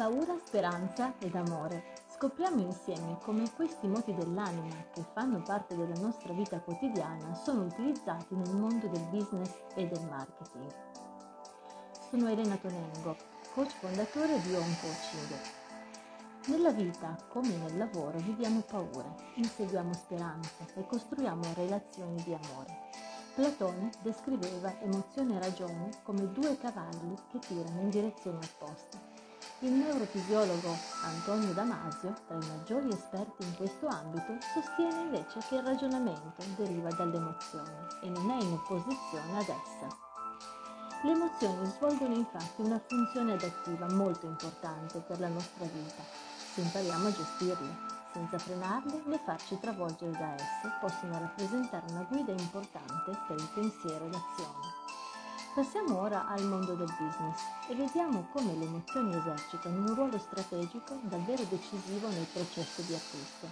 [0.00, 1.92] Paura, speranza ed amore.
[2.16, 8.34] Scopriamo insieme come questi moti dell'anima, che fanno parte della nostra vita quotidiana, sono utilizzati
[8.34, 10.72] nel mondo del business e del marketing.
[12.08, 13.14] Sono Elena Tonengo,
[13.52, 15.38] coach fondatore di Home Coaching.
[16.46, 22.88] Nella vita, come nel lavoro, viviamo paure, inseguiamo speranze e costruiamo relazioni di amore.
[23.34, 29.19] Platone descriveva emozione e ragione come due cavalli che tirano in direzione opposta.
[29.62, 30.74] Il neurofisiologo
[31.04, 36.88] Antonio Damasio, tra i maggiori esperti in questo ambito, sostiene invece che il ragionamento deriva
[36.92, 40.08] dall'emozione e non è in opposizione ad essa.
[41.02, 46.02] Le emozioni svolgono infatti una funzione adattiva molto importante per la nostra vita,
[46.54, 47.76] se impariamo a gestirle,
[48.14, 54.06] senza frenarle né farci travolgere da esse, possono rappresentare una guida importante per il pensiero
[54.06, 54.69] e l'azione.
[55.60, 60.98] Passiamo ora al mondo del business e vediamo come le emozioni esercitano un ruolo strategico
[61.02, 63.46] davvero decisivo nel processo di acquisto.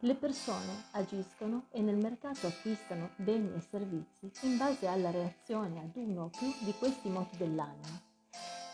[0.00, 5.96] Le persone agiscono e nel mercato acquistano beni e servizi in base alla reazione ad
[5.96, 8.02] uno o più di questi moti dell'anima.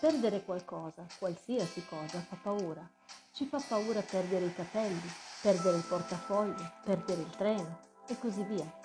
[0.01, 2.85] Perdere qualcosa, qualsiasi cosa, fa paura.
[3.31, 5.09] Ci fa paura perdere i capelli,
[5.41, 7.79] perdere il portafoglio, perdere il treno
[8.09, 8.84] e così via.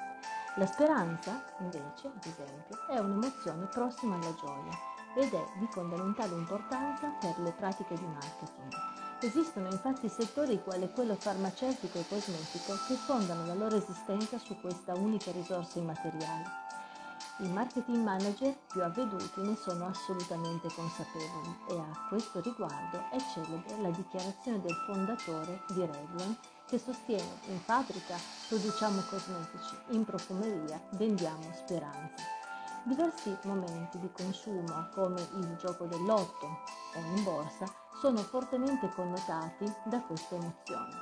[0.59, 4.77] La speranza, invece, ad esempio, è un'emozione prossima alla gioia
[5.13, 8.73] ed è di fondamentale importanza per le pratiche di marketing.
[9.21, 14.95] Esistono infatti settori quali quello farmaceutico e cosmetico che fondano la loro esistenza su questa
[14.95, 16.68] unica risorsa immateriale.
[17.41, 23.81] I marketing manager più avveduti ne sono assolutamente consapevoli e a questo riguardo è celebre
[23.81, 26.37] la dichiarazione del fondatore di Revlon
[26.67, 28.17] che sostiene in fabbrica
[28.49, 32.23] produciamo cosmetici, in profumeria vendiamo speranza.
[32.83, 37.65] Diversi momenti di consumo come il gioco dell'otto o in borsa
[38.01, 40.93] sono fortemente connotati da queste emozioni.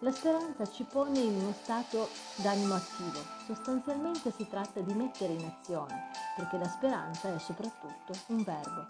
[0.00, 5.44] La speranza ci pone in uno stato d'animo attivo, sostanzialmente si tratta di mettere in
[5.44, 8.86] azione, perché la speranza è soprattutto un verbo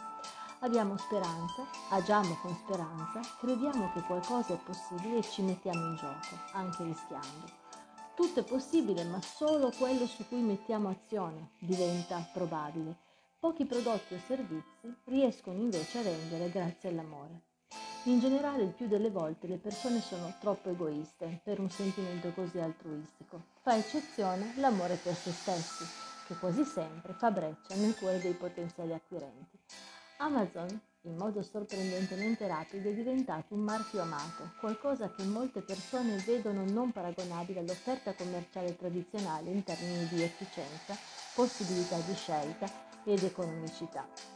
[0.61, 6.37] Abbiamo speranza, agiamo con speranza, crediamo che qualcosa è possibile e ci mettiamo in gioco,
[6.53, 7.47] anche rischiando.
[8.17, 12.97] Tutto è possibile, ma solo quello su cui mettiamo azione diventa probabile.
[13.39, 17.43] Pochi prodotti o servizi riescono invece a rendere grazie all'amore.
[18.05, 22.59] In generale, il più delle volte le persone sono troppo egoiste per un sentimento così
[22.59, 23.43] altruistico.
[23.61, 25.87] Fa eccezione l'amore per se stessi,
[26.25, 29.59] che quasi sempre fa breccia nel cuore dei potenziali acquirenti.
[30.19, 36.65] Amazon, in modo sorprendentemente rapido, è diventato un marchio amato, qualcosa che molte persone vedono
[36.65, 40.97] non paragonabile all'offerta commerciale tradizionale in termini di efficienza,
[41.35, 42.69] possibilità di scelta
[43.05, 44.28] ed economicità.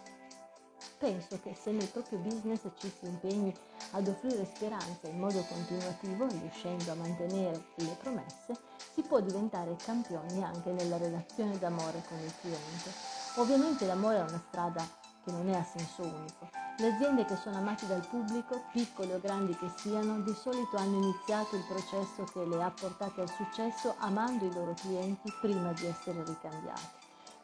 [1.03, 3.53] Penso che se nel proprio business ci si impegni
[3.91, 8.55] ad offrire speranza in modo continuativo, riuscendo a mantenere le promesse,
[8.95, 12.93] si può diventare campioni anche nella relazione d'amore con il cliente.
[13.35, 14.87] Ovviamente l'amore è una strada
[15.25, 16.49] che non è a senso unico.
[16.79, 20.99] Le aziende che sono amate dal pubblico, piccole o grandi che siano, di solito hanno
[20.99, 25.85] iniziato il processo che le ha portate al successo amando i loro clienti prima di
[25.85, 27.01] essere ricambiati.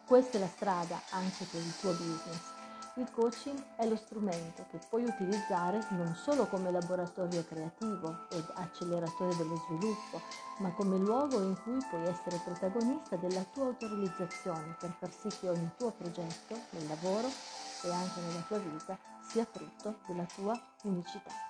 [0.06, 2.57] Questa è la strada anche per il tuo business.
[2.98, 9.36] Il coaching è lo strumento che puoi utilizzare non solo come laboratorio creativo ed acceleratore
[9.36, 10.20] dello sviluppo,
[10.58, 15.48] ma come luogo in cui puoi essere protagonista della tua autorealizzazione per far sì che
[15.48, 21.47] ogni tuo progetto nel lavoro e anche nella tua vita sia frutto della tua unicità.